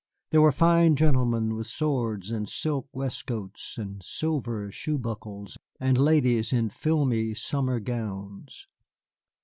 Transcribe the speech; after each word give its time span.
There 0.31 0.41
were 0.41 0.51
fine 0.51 0.95
gentlemen 0.95 1.53
with 1.53 1.67
swords 1.67 2.31
and 2.31 2.49
silk 2.49 2.87
waistcoats 2.91 3.77
and 3.77 4.01
silver 4.01 4.71
shoe 4.71 4.97
buckles, 4.97 5.59
and 5.79 5.95
ladies 5.95 6.51
in 6.51 6.71
filmy 6.71 7.35
summer 7.35 7.79
gowns. 7.79 8.65